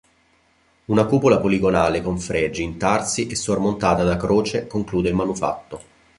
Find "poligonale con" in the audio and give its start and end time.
1.39-2.17